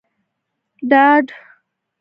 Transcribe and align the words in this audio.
ډاډ 0.89 1.27